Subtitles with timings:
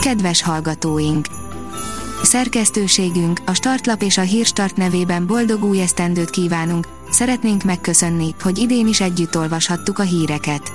[0.00, 1.26] Kedves hallgatóink!
[2.22, 8.86] Szerkesztőségünk, a Startlap és a Hírstart nevében boldog új esztendőt kívánunk, szeretnénk megköszönni, hogy idén
[8.86, 10.72] is együtt olvashattuk a híreket.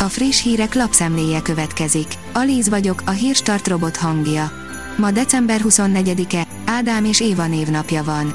[0.00, 2.06] A friss hírek lapszemléje következik.
[2.32, 4.52] Alíz vagyok, a Hírstart robot hangja.
[4.96, 8.34] Ma december 24-e, Ádám és Éva névnapja van.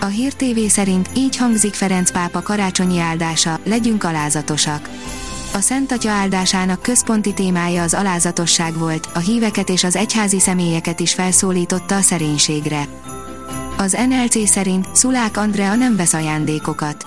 [0.00, 4.88] A Hír TV szerint így hangzik Ferenc pápa karácsonyi áldása, legyünk alázatosak.
[5.54, 11.00] A Szent Atya áldásának központi témája az alázatosság volt, a híveket és az egyházi személyeket
[11.00, 12.88] is felszólította a szerénységre.
[13.76, 17.06] Az NLC szerint Szulák Andrea nem vesz ajándékokat.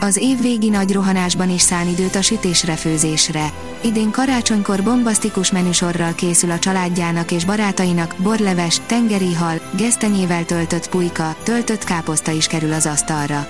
[0.00, 3.52] Az év végi nagy rohanásban is szán időt a sütésre főzésre.
[3.82, 11.36] Idén karácsonykor bombasztikus menüsorral készül a családjának és barátainak, borleves, tengeri hal, gesztenyével töltött pulyka,
[11.42, 13.46] töltött káposzta is kerül az asztalra.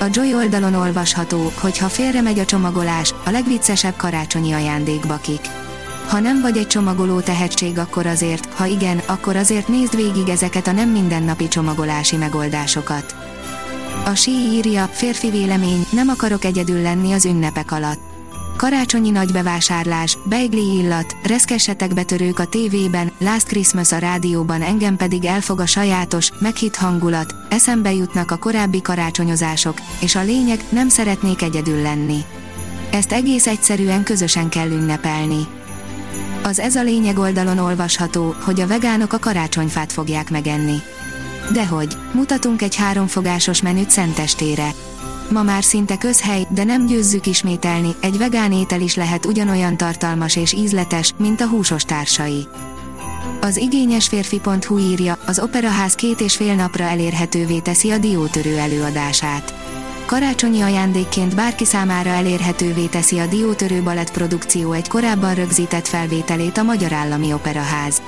[0.00, 5.40] A Joy oldalon olvasható, hogy ha félre megy a csomagolás, a legviccesebb karácsonyi ajándékbakik.
[6.08, 10.66] Ha nem vagy egy csomagoló tehetség, akkor azért, ha igen, akkor azért nézd végig ezeket
[10.66, 13.14] a nem mindennapi csomagolási megoldásokat.
[14.04, 18.05] A sí írja, férfi vélemény, nem akarok egyedül lenni az ünnepek alatt.
[18.56, 25.60] Karácsonyi nagybevásárlás, beigli illat, reszkessetek betörők a tévében, Last Christmas a rádióban engem pedig elfog
[25.60, 31.82] a sajátos, meghitt hangulat, eszembe jutnak a korábbi karácsonyozások, és a lényeg, nem szeretnék egyedül
[31.82, 32.20] lenni.
[32.90, 35.46] Ezt egész egyszerűen közösen kell ünnepelni.
[36.42, 40.76] Az ez a lényeg oldalon olvasható, hogy a vegánok a karácsonyfát fogják megenni.
[41.52, 44.74] Dehogy, mutatunk egy háromfogásos menüt szentestére.
[45.28, 50.36] Ma már szinte közhely, de nem győzzük ismételni, egy vegán étel is lehet ugyanolyan tartalmas
[50.36, 52.46] és ízletes, mint a húsos társai.
[53.40, 59.54] Az igényes férfi.hu írja, az operaház két és fél napra elérhetővé teszi a diótörő előadását.
[60.06, 66.62] Karácsonyi ajándékként bárki számára elérhetővé teszi a Diótörő Balett produkció egy korábban rögzített felvételét a
[66.62, 68.02] Magyar Állami Operaház.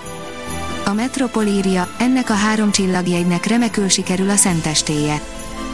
[0.85, 5.21] A Metropol írja, ennek a három csillagjegynek remekül sikerül a szentestéje.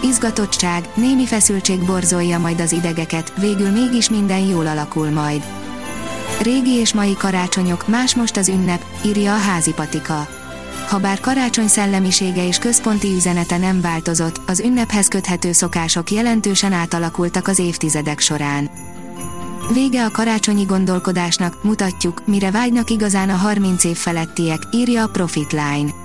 [0.03, 5.43] Izgatottság, némi feszültség borzolja majd az idegeket, végül mégis minden jól alakul majd.
[6.43, 10.29] Régi és mai karácsonyok, más most az ünnep, írja a házi patika.
[10.89, 17.59] Habár karácsony szellemisége és központi üzenete nem változott, az ünnephez köthető szokások jelentősen átalakultak az
[17.59, 18.71] évtizedek során.
[19.73, 26.04] Vége a karácsonyi gondolkodásnak, mutatjuk, mire vágynak igazán a 30 év felettiek, írja a Profitline.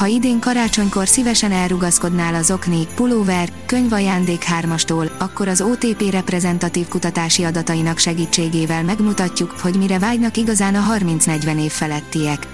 [0.00, 7.44] Ha idén karácsonykor szívesen elrugaszkodnál az okni, pulóver, könyvajándék hármastól, akkor az OTP reprezentatív kutatási
[7.44, 12.46] adatainak segítségével megmutatjuk, hogy mire vágynak igazán a 30-40 év felettiek.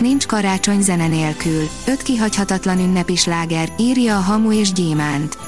[0.00, 1.68] Nincs karácsony zene nélkül.
[1.86, 5.38] Öt kihagyhatatlan ünnepi sláger, írja a Hamu és Gyémánt.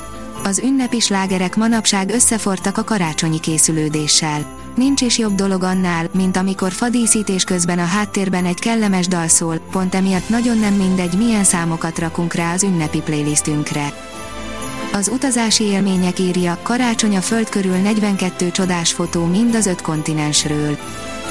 [0.47, 4.47] Az ünnepi slágerek manapság összefortak a karácsonyi készülődéssel.
[4.75, 9.59] Nincs is jobb dolog annál, mint amikor fadíszítés közben a háttérben egy kellemes dal szól,
[9.71, 13.93] pont emiatt nagyon nem mindegy milyen számokat rakunk rá az ünnepi playlistünkre.
[14.93, 20.79] Az utazási élmények írja, karácsony a föld körül 42 csodás fotó mind az öt kontinensről.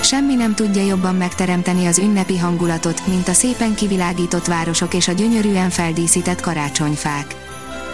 [0.02, 5.12] Semmi nem tudja jobban megteremteni az ünnepi hangulatot, mint a szépen kivilágított városok és a
[5.12, 7.36] gyönyörűen feldíszített karácsonyfák.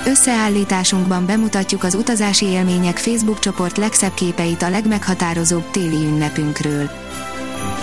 [0.06, 6.90] Összeállításunkban bemutatjuk az utazási élmények Facebook csoport legszebb képeit a legmeghatározóbb téli ünnepünkről.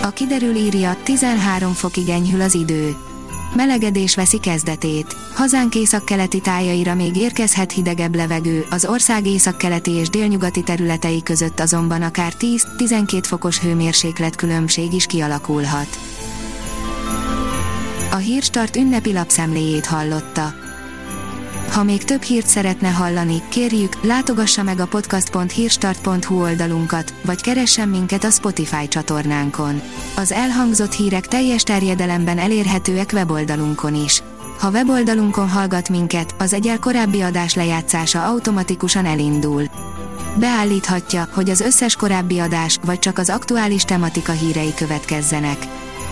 [0.01, 2.95] A kiderül írja, 13 fokig enyhül az idő.
[3.55, 5.15] Melegedés veszi kezdetét.
[5.33, 12.01] Hazánk északkeleti tájaira még érkezhet hidegebb levegő, az ország északkeleti és délnyugati területei között azonban
[12.01, 15.99] akár 10-12 fokos hőmérséklet különbség is kialakulhat.
[18.11, 20.68] A Hírstart ünnepi lapszemléjét hallotta.
[21.71, 28.23] Ha még több hírt szeretne hallani, kérjük, látogassa meg a podcast.hírstart.hu oldalunkat, vagy keressen minket
[28.23, 29.81] a Spotify csatornánkon.
[30.15, 34.23] Az elhangzott hírek teljes terjedelemben elérhetőek weboldalunkon is.
[34.59, 39.63] Ha weboldalunkon hallgat minket, az egyel korábbi adás lejátszása automatikusan elindul.
[40.35, 45.57] Beállíthatja, hogy az összes korábbi adás, vagy csak az aktuális tematika hírei következzenek.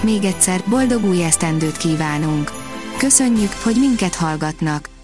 [0.01, 2.51] Még egyszer, boldog új esztendőt kívánunk!
[2.97, 4.96] Köszönjük, hogy minket hallgatnak!